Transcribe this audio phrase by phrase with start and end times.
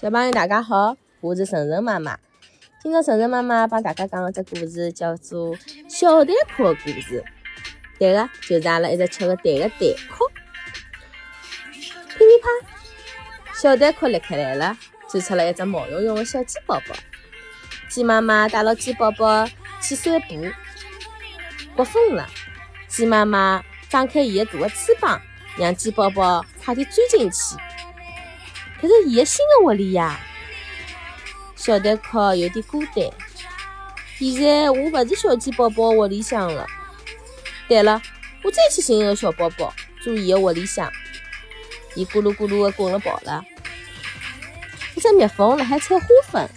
[0.00, 2.18] 小朋友大家好，我是晨晨妈妈。
[2.82, 5.54] 今朝晨晨妈妈帮大家讲个只故事，叫做
[5.90, 7.22] 《小蛋壳》的故事。
[7.98, 9.78] 对个，就是阿拉一直吃个蛋的蛋
[10.08, 10.24] 壳。
[12.16, 12.48] 噼里啪，
[13.54, 14.74] 小蛋壳裂开来了，
[15.06, 16.96] 钻出了一只毛茸茸的小鸡宝宝。
[17.90, 19.46] 鸡妈妈带牢鸡宝宝
[19.82, 20.34] 去散步，
[21.76, 22.26] 刮风了。
[22.88, 25.20] 鸡妈妈张开伊的大个翅膀，
[25.58, 27.54] 让鸡宝宝快点钻进去。
[28.80, 30.18] 搿是伊的新的窝里呀，
[31.54, 33.04] 小蛋壳有点孤单。
[34.18, 36.66] 现在我勿是小鸡宝宝窝里向了。
[37.68, 38.00] 对了，
[38.42, 39.72] 我再去寻一个小宝宝
[40.02, 40.90] 住伊的窝里向。
[41.94, 43.44] 伊咕噜咕噜的滚了跑了。
[44.94, 46.48] 一只蜜蜂辣海采花粉。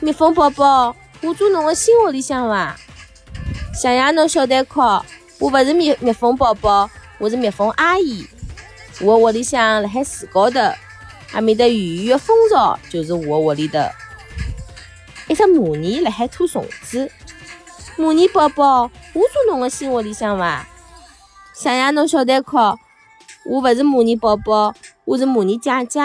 [0.00, 2.76] 蜜蜂宝宝，我住侬的新窝里向伐？
[3.74, 5.04] 谢谢侬，小蛋壳。
[5.38, 6.88] 我勿是蜜蜜蜂宝宝，
[7.18, 8.26] 我是蜜蜂阿姨。
[9.00, 10.60] 我的窝里向辣海树高头。
[11.34, 13.78] 阿面的远远的蜂巢就是我的窝里头，
[15.28, 17.10] 一只蚂蚁辣海吐虫子。
[17.96, 18.82] 蚂蚁宝宝，
[19.12, 20.66] 我住侬的新窝里向伐？
[21.52, 22.78] 谢谢侬，小蛋壳。
[23.46, 26.00] 我勿是蚂蚁宝宝，我是蚂蚁姐姐。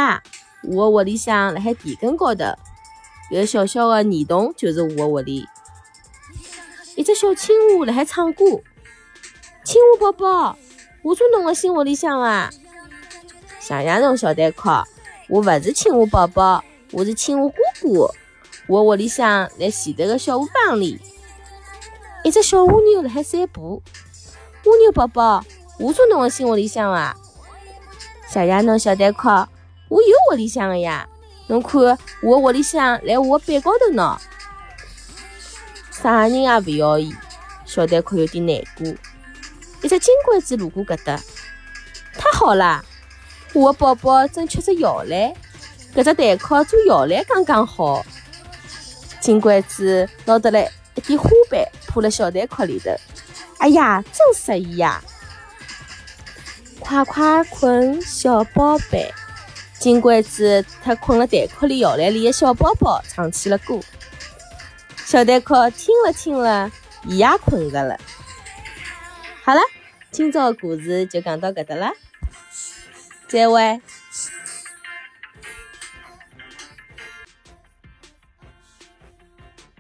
[0.63, 2.45] 我的窝里向辣海田埂高头，
[3.31, 5.47] 有小小的泥洞就是我的窝里。
[6.95, 8.43] 一只小青蛙辣海唱歌。
[9.63, 10.57] 青蛙宝宝，
[11.03, 12.49] 我住侬的新窝里向伐？
[13.59, 14.83] 谢谢侬，小蛋壳。
[15.29, 18.11] 我勿是青蛙宝宝，我是青蛙哥哥。
[18.65, 20.99] 我窝里向在前头个小河浜里，
[22.23, 23.83] 一只小蜗牛辣海散步。
[24.65, 25.45] 蜗牛宝宝，
[25.77, 27.15] 我住侬个新窝里向伐？
[28.27, 29.47] 谢谢侬，小蛋壳。
[29.87, 31.07] 我有窝里向个呀，
[31.45, 31.79] 侬看
[32.23, 34.19] 我窝里向辣我个背高头呢。
[35.91, 37.13] 啥人也勿要伊，
[37.65, 38.87] 小蛋壳有点难过。
[39.83, 41.15] 一只金龟子路过搿搭，
[42.15, 42.83] 太好了！
[43.53, 45.33] 我的宝宝正吃着摇篮，
[45.95, 48.05] 搿只蛋壳做摇篮刚刚好。
[49.19, 52.91] 金龟子拿得来一点花瓣铺辣小蛋壳里头，
[53.57, 55.03] 哎呀，真适意呀！
[56.79, 59.11] 快快困，小宝贝。
[59.77, 63.79] 金龟子特困了蛋壳里摇篮里的小宝宝唱起了歌。
[65.05, 66.71] 小蛋壳听了听了，
[67.05, 67.97] 伊也困着了。
[69.43, 69.61] 好了，
[70.11, 71.91] 今朝的故事就讲到搿搭了。
[73.29, 73.79] 这位